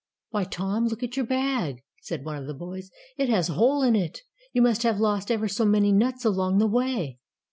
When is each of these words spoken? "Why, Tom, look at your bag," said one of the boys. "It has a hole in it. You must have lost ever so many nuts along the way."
"Why, 0.31 0.45
Tom, 0.45 0.87
look 0.87 1.03
at 1.03 1.15
your 1.15 1.27
bag," 1.27 1.83
said 2.01 2.25
one 2.25 2.35
of 2.37 2.47
the 2.47 2.55
boys. 2.55 2.89
"It 3.17 3.29
has 3.29 3.49
a 3.49 3.53
hole 3.53 3.83
in 3.83 3.95
it. 3.95 4.21
You 4.51 4.63
must 4.63 4.81
have 4.81 4.99
lost 4.99 5.29
ever 5.29 5.47
so 5.47 5.63
many 5.63 5.91
nuts 5.91 6.25
along 6.25 6.57
the 6.57 6.65
way." 6.65 7.19